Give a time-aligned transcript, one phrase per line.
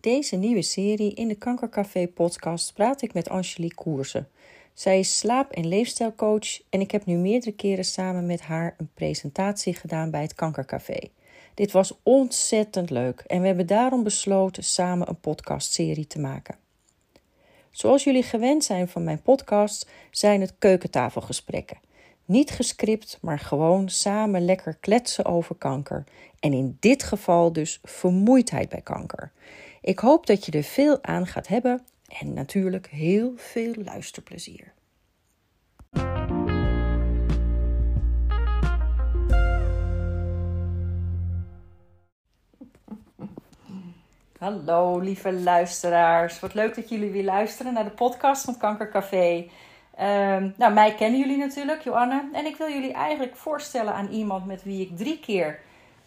[0.00, 4.28] deze nieuwe serie in de Kankercafé podcast praat ik met Angelique Koersen.
[4.72, 8.90] Zij is slaap- en leefstijlcoach en ik heb nu meerdere keren samen met haar een
[8.94, 10.98] presentatie gedaan bij het Kankercafé.
[11.54, 16.56] Dit was ontzettend leuk en we hebben daarom besloten samen een podcastserie te maken.
[17.70, 21.78] Zoals jullie gewend zijn van mijn podcast, zijn het keukentafelgesprekken.
[22.24, 26.04] Niet gescript, maar gewoon samen lekker kletsen over kanker.
[26.40, 29.32] En in dit geval dus vermoeidheid bij kanker.
[29.80, 31.86] Ik hoop dat je er veel aan gaat hebben
[32.20, 34.72] en natuurlijk heel veel luisterplezier.
[44.38, 46.40] Hallo lieve luisteraars.
[46.40, 49.46] Wat leuk dat jullie weer luisteren naar de podcast van Kankercafé.
[50.00, 52.28] Um, nou, mij kennen jullie natuurlijk, Joanne.
[52.32, 55.60] En ik wil jullie eigenlijk voorstellen aan iemand met wie ik drie keer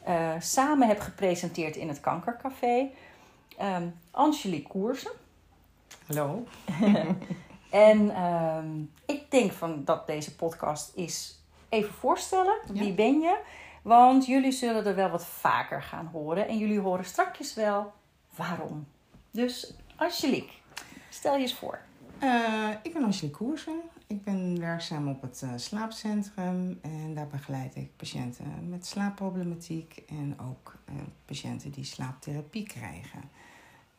[0.08, 2.90] uh, samen heb gepresenteerd in het Kankercafé.
[3.64, 5.12] Um, Angelique Koersen.
[6.08, 6.48] Hallo.
[7.70, 12.58] en um, ik denk van dat deze podcast is even voorstellen.
[12.74, 12.80] Ja.
[12.80, 13.40] Wie ben je?
[13.82, 16.48] Want jullie zullen er wel wat vaker gaan horen.
[16.48, 17.94] En jullie horen straks wel
[18.36, 18.88] waarom.
[19.32, 20.54] Dus Angelique,
[21.10, 21.80] stel je eens voor.
[22.24, 23.82] Uh, ik ben Angelique Koersen.
[24.08, 30.38] Ik ben werkzaam op het uh, slaapcentrum en daar begeleid ik patiënten met slaapproblematiek en
[30.50, 33.30] ook uh, patiënten die slaaptherapie krijgen.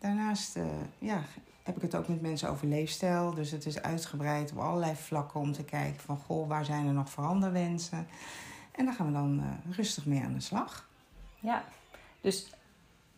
[0.02, 0.58] Daarnaast
[0.98, 1.22] ja,
[1.62, 5.40] heb ik het ook met mensen over leefstijl, dus het is uitgebreid op allerlei vlakken
[5.40, 8.06] om te kijken van goh, waar zijn er nog veranderwensen.
[8.72, 10.88] En daar gaan we dan rustig mee aan de slag.
[11.40, 11.64] Ja,
[12.20, 12.52] dus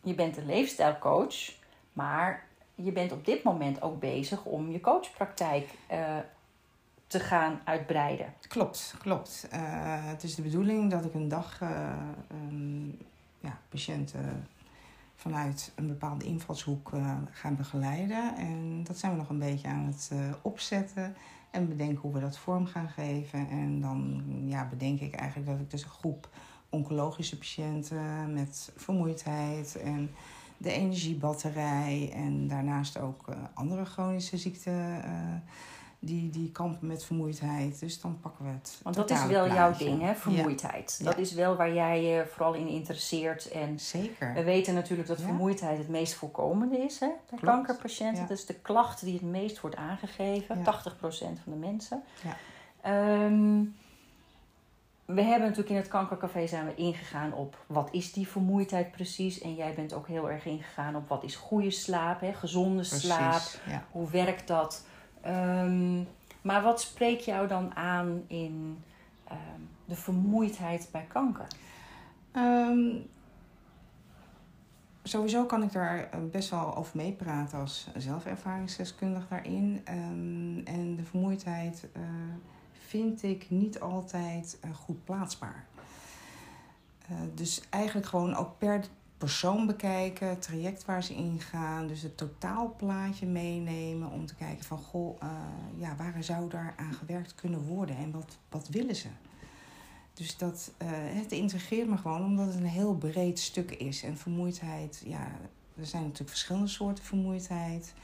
[0.02, 1.52] je bent een leefstijlcoach,
[1.92, 6.16] maar je bent op dit moment ook bezig om je coachpraktijk uh,
[7.06, 8.34] te gaan uitbreiden.
[8.48, 9.46] Klopt, klopt.
[9.50, 11.60] Het is de bedoeling dat ik een dag
[12.32, 12.98] um,
[13.40, 14.48] ja, patiënten
[15.14, 16.90] vanuit een bepaalde invalshoek
[17.30, 18.36] ga begeleiden.
[18.36, 20.10] En dat zijn we nog een beetje aan het
[20.42, 21.14] opzetten
[21.50, 23.48] en bedenken hoe we dat vorm gaan geven.
[23.48, 26.28] En dan ja, bedenk ik eigenlijk dat ik dus een groep
[26.68, 30.10] oncologische patiënten met vermoeidheid en
[30.56, 35.02] de energiebatterij en daarnaast ook uh, andere chronische ziekten
[36.04, 37.80] die, die kampen met vermoeidheid.
[37.80, 38.80] Dus dan pakken we het.
[38.82, 40.14] Want dat is wel jouw ding, hè?
[40.14, 40.96] Vermoeidheid.
[40.98, 41.04] Ja.
[41.04, 43.48] Dat is wel waar jij je vooral in interesseert.
[43.48, 44.34] En Zeker.
[44.34, 47.06] We weten natuurlijk dat vermoeidheid het meest voorkomende is hè?
[47.06, 47.44] bij Klopt.
[47.44, 48.28] kankerpatiënten.
[48.28, 50.58] Dat is de klacht die het meest wordt aangegeven.
[50.58, 50.62] 80%
[51.18, 52.02] van de mensen.
[52.86, 53.74] Um,
[55.04, 59.40] we hebben natuurlijk in het kankercafé zijn we ingegaan op wat is die vermoeidheid precies.
[59.40, 62.32] En jij bent ook heel erg ingegaan op wat is goede slaap, hè?
[62.32, 63.42] gezonde precies, slaap.
[63.90, 64.84] Hoe werkt dat?
[65.26, 66.08] Um,
[66.42, 68.82] maar wat spreekt jou dan aan in
[69.30, 71.46] um, de vermoeidheid bij kanker?
[72.36, 73.06] Um,
[75.02, 79.80] sowieso kan ik daar best wel over meepraten als zelfervaringsdeskundig daarin.
[80.64, 81.88] en de vermoeidheid...
[81.96, 82.02] Uh,
[82.86, 85.66] vind ik niet altijd uh, goed plaatsbaar.
[87.34, 88.84] Dus eigenlijk gewoon ook per
[89.24, 94.78] persoon bekijken, het traject waar ze ingaan, dus het totaalplaatje meenemen om te kijken van
[94.78, 95.30] goh, uh,
[95.76, 99.08] ja, waar zou daar aan gewerkt kunnen worden en wat, wat willen ze?
[100.14, 104.02] Dus dat, het integreert me gewoon omdat het een heel breed stuk is.
[104.02, 105.26] En vermoeidheid, ja,
[105.76, 107.94] er zijn natuurlijk verschillende soorten vermoeidheid.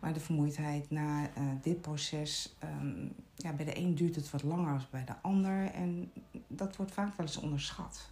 [0.00, 1.28] Maar de vermoeidheid na uh,
[1.62, 5.70] dit proces, um, ja, bij de een duurt het wat langer dan bij de ander.
[5.70, 6.12] En
[6.46, 8.10] dat wordt vaak wel eens onderschat.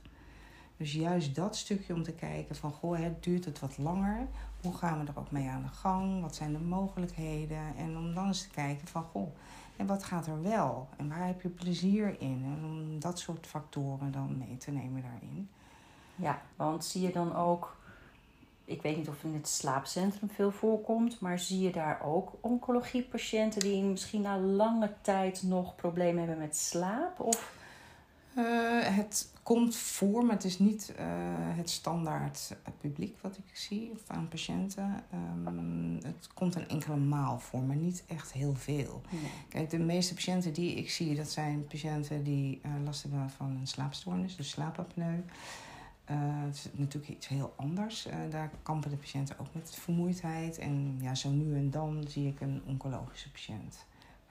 [0.77, 4.27] Dus juist dat stukje om te kijken van, goh, duurt het wat langer.
[4.63, 6.21] Hoe gaan we er ook mee aan de gang?
[6.21, 7.77] Wat zijn de mogelijkheden?
[7.77, 9.35] En om dan eens te kijken van, goh,
[9.77, 10.89] en wat gaat er wel?
[10.97, 12.43] En waar heb je plezier in?
[12.45, 15.49] En om dat soort factoren dan mee te nemen daarin.
[16.15, 17.77] Ja, want zie je dan ook
[18.67, 23.61] ik weet niet of in het slaapcentrum veel voorkomt, maar zie je daar ook oncologiepatiënten
[23.61, 27.21] die misschien na lange tijd nog problemen hebben met slaap?
[27.21, 27.56] Of?
[28.37, 28.45] Uh,
[28.83, 31.07] het komt voor, maar het is niet uh,
[31.57, 35.05] het standaard publiek wat ik zie of aan patiënten.
[35.47, 39.03] Um, het komt een enkele maal voor, maar niet echt heel veel.
[39.49, 43.57] Kijk, de meeste patiënten die ik zie, dat zijn patiënten die uh, last hebben van
[43.60, 45.16] een slaapstoornis, dus slaapapneu.
[46.10, 48.07] Uh, het is natuurlijk iets heel anders.
[48.07, 50.59] Uh, daar kampen de patiënten ook met vermoeidheid.
[50.59, 53.84] En ja, zo nu en dan zie ik een oncologische patiënt.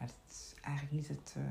[0.06, 1.44] Maar dat is eigenlijk niet het uh,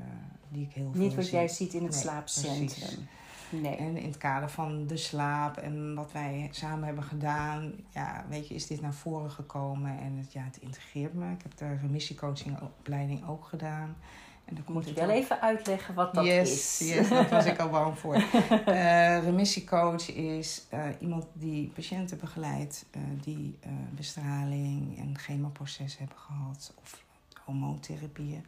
[0.48, 1.34] die ik heel veel Niet wat zie.
[1.34, 3.08] jij ziet in het nee, slaapcentrum.
[3.50, 3.76] Nee.
[3.76, 8.48] En in het kader van de slaap en wat wij samen hebben gedaan, ja, weet
[8.48, 11.32] je, is dit naar voren gekomen en het, ja, het integreert me.
[11.32, 13.96] Ik heb de remissiecoachingopleiding ook gedaan.
[14.44, 16.88] En dan Moet het wel even uitleggen wat dat yes, is.
[16.88, 18.14] Yes, dat was ik al bang voor.
[18.14, 26.18] Eh remissiecoach is eh, iemand die patiënten begeleidt eh, die eh, bestraling en chemoproces hebben
[26.18, 27.03] gehad of
[27.44, 28.46] hormoontherapieën.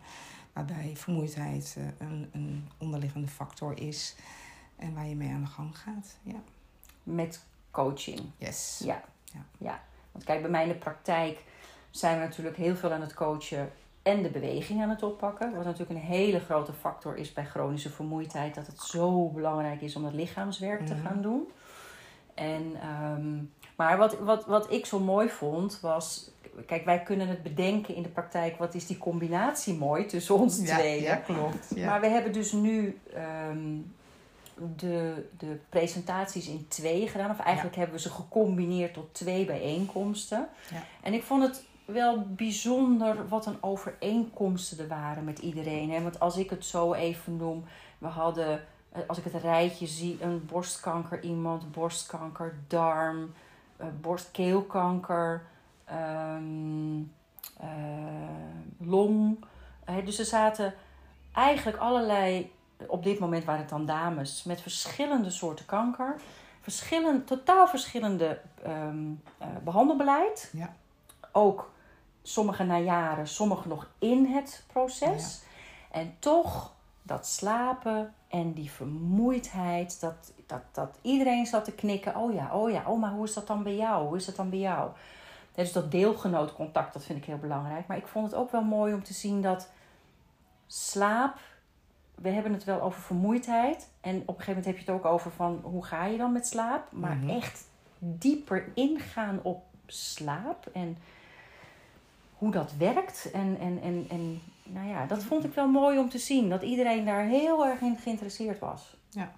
[0.52, 4.16] Waarbij vermoeidheid eh, een, een onderliggende factor is
[4.76, 6.16] en waar je mee aan de gang gaat.
[6.22, 6.40] Ja.
[7.02, 8.20] Met coaching.
[8.36, 8.80] Yes.
[8.84, 9.02] Ja.
[9.24, 9.44] Ja.
[9.58, 9.82] ja.
[10.12, 11.44] Want kijk, bij mij in de praktijk
[11.90, 13.72] zijn we natuurlijk heel veel aan het coachen
[14.02, 15.54] en de beweging aan het oppakken.
[15.54, 18.54] Wat natuurlijk een hele grote factor is bij chronische vermoeidheid.
[18.54, 21.06] Dat het zo belangrijk is om dat lichaamswerk te Mhm.
[21.06, 21.48] gaan doen.
[22.34, 23.36] En, ehm,
[23.76, 26.30] maar wat, wat, wat ik zo mooi vond was...
[26.66, 28.56] Kijk, wij kunnen het bedenken in de praktijk.
[28.58, 31.02] Wat is die combinatie mooi tussen ons Ja, tweeën?
[31.02, 31.66] ja, klopt.
[31.74, 31.86] Ja.
[31.86, 33.76] Maar we hebben dus nu ehm,
[34.76, 37.30] de, de presentaties in twee gedaan.
[37.30, 40.48] Of eigenlijk hebben we ze gecombineerd tot twee bijeenkomsten.
[40.70, 40.82] Ja.
[41.02, 45.90] En ik vond het wel bijzonder wat een overeenkomsten er waren met iedereen.
[45.90, 46.02] Hè?
[46.02, 47.64] Want als ik het zo even noem,
[47.98, 53.32] we hadden, eh, als ik het rijtje zie, een borstkanker iemand, borstkanker, darm,
[54.00, 55.46] borstkeelkanker,
[55.84, 56.98] ehm,
[57.60, 57.68] eh,
[58.78, 59.44] long.
[60.04, 60.74] Dus er zaten
[61.32, 62.52] eigenlijk allerlei,
[62.86, 66.16] op dit moment waren het dan dames, met verschillende soorten kanker.
[66.60, 70.50] Verschillend, totaal verschillende ehm, eh, behandelbeleid.
[70.52, 70.74] Ja.
[71.32, 71.70] Ook
[72.22, 75.42] sommige na jaren, sommige nog in het proces.
[75.90, 76.72] En toch
[77.06, 82.16] dat slapen en die vermoeidheid, dat, dat, dat iedereen zat te knikken.
[82.16, 84.06] Oh ja, oh ja, oh maar hoe is dat dan bij jou?
[84.06, 84.90] Hoe is dat dan bij jou?
[85.54, 87.86] Dus dat deelgenootcontact, dat vind ik heel belangrijk.
[87.86, 89.68] Maar ik vond het ook wel mooi om te zien dat
[90.66, 91.38] slaap,
[92.14, 93.88] we hebben het wel over vermoeidheid.
[94.00, 96.32] En op een gegeven moment heb je het ook over van hoe ga je dan
[96.32, 96.92] met slaap.
[96.92, 97.28] Maar Mhm.
[97.28, 97.64] echt
[97.98, 100.98] dieper ingaan op slaap en
[102.38, 103.30] hoe dat werkt.
[103.32, 104.40] En, en, en, en
[104.72, 106.48] nou ja, dat vond ik wel mooi om te zien.
[106.48, 108.96] Dat iedereen daar heel erg in geïnteresseerd was.
[109.12, 109.28] Nou,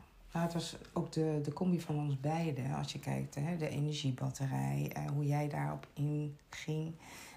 [0.45, 2.75] het was ook de, de combi van ons beiden.
[2.75, 6.95] Als je kijkt, hè, de energiebatterij, eh, hoe jij daarop inging.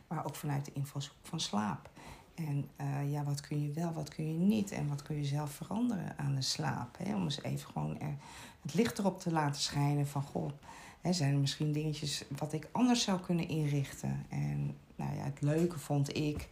[0.08, 1.90] Maar ook vanuit de invalshoek van slaap.
[2.36, 4.72] En eh, ja, wat kun je wel, wat kun je niet?
[4.72, 6.98] En wat kun je zelf veranderen aan de slaap?
[6.98, 7.16] Hè?
[7.16, 8.16] Om eens even gewoon er,
[8.62, 10.22] het licht erop te laten schijnen van...
[10.22, 10.52] Goh,
[11.02, 14.26] hè, zijn er misschien dingetjes wat ik anders zou kunnen inrichten?
[14.30, 16.50] En nou ja, het leuke vond ik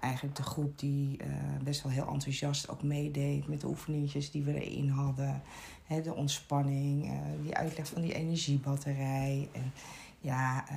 [0.00, 1.28] eigenlijk de groep die eh,
[1.62, 3.48] best wel heel enthousiast ook meedeed...
[3.48, 5.42] met de oefeningetjes die we erin hadden.
[5.84, 9.48] Hè, de ontspanning, eh, die uitleg van die energiebatterij.
[9.52, 9.72] En
[10.20, 10.76] ja, eh,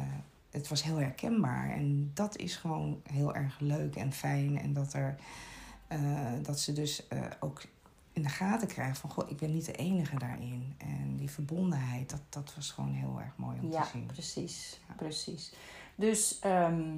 [0.51, 1.69] het was heel herkenbaar.
[1.69, 4.59] En dat is gewoon heel erg leuk en fijn.
[4.59, 5.15] En dat, er,
[6.41, 7.03] dat ze dus
[7.39, 7.61] ook
[8.13, 9.09] in de gaten krijgen van...
[9.09, 10.75] Goh, ik ben niet de enige daarin.
[10.77, 14.05] En die verbondenheid, dat, dat was gewoon heel erg mooi om Ja, te zien.
[14.05, 14.79] precies.
[14.87, 14.93] Ja.
[14.93, 15.53] precies.
[15.95, 16.97] Dus ehm,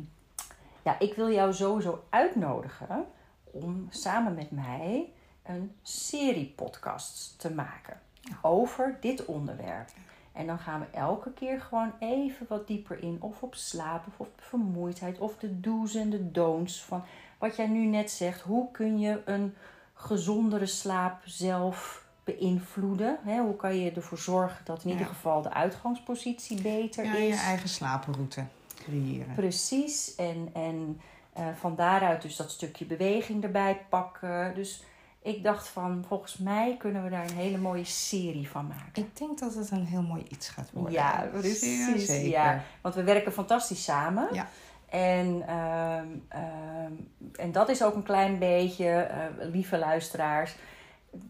[0.83, 3.06] ja, ik wil jou sowieso uitnodigen
[3.44, 5.12] om samen met mij
[5.44, 8.00] een serie podcasts te maken
[8.41, 9.89] over dit onderwerp.
[10.31, 14.13] En dan gaan we elke keer gewoon even wat dieper in, of op slaap, of
[14.19, 17.03] op vermoeidheid, of de do's en de don'ts van
[17.38, 18.41] wat jij nu net zegt.
[18.41, 19.56] Hoe kun je een
[19.94, 23.18] gezondere slaap zelf beïnvloeden?
[23.24, 23.39] Hè?
[23.41, 24.94] Hoe kan je ervoor zorgen dat in Ja.
[24.95, 27.36] ieder geval de uitgangspositie beter Ja, is?
[27.36, 28.44] je eigen slapenroute
[28.83, 29.33] creëren.
[29.35, 30.15] Precies.
[30.15, 31.01] En, en
[31.33, 34.56] eh, van daaruit dus dat stukje beweging erbij pakken.
[34.56, 34.83] Dus
[35.21, 39.03] ik dacht van, volgens mij kunnen we daar een hele mooie serie van maken.
[39.03, 40.91] Ik denk dat het een heel mooi iets gaat worden.
[40.91, 42.21] Ja, precies.
[42.21, 42.63] Ja.
[42.81, 44.27] Want we werken fantastisch samen.
[44.31, 44.48] Ja.
[44.89, 46.91] En, ehm, ehm,
[47.36, 50.55] en dat is ook een klein beetje, eh, lieve luisteraars.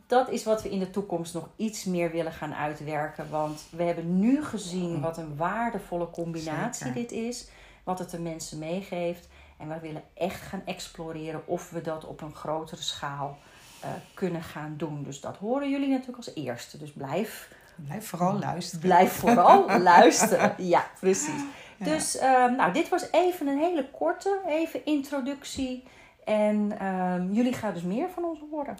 [0.07, 3.29] Dat is wat we in de toekomst nog iets meer willen gaan uitwerken.
[3.29, 7.01] Want we hebben nu gezien wat een waardevolle combinatie Zeker.
[7.01, 7.47] dit is.
[7.83, 9.27] Wat het de mensen meegeeft.
[9.57, 13.37] En we willen echt gaan exploreren of we dat op een grotere schaal
[13.79, 15.03] eh, kunnen gaan doen.
[15.03, 16.77] Dus dat horen jullie natuurlijk als eerste.
[16.77, 18.79] Dus blijf Blijf vooral luisteren.
[18.85, 20.53] Blijf vooral luisteren.
[20.57, 21.41] Ja, precies.
[21.77, 21.85] Ja.
[21.85, 25.83] Dus ehm, nou, dit was even een hele korte even introductie.
[26.25, 28.75] En ehm, jullie gaan dus meer van ons horen.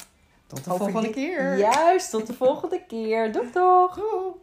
[0.54, 1.58] Tot de Over volgende keer.
[1.58, 3.32] Juist, tot de volgende keer.
[3.32, 3.96] Doeg, doeg.
[3.96, 4.43] Doei.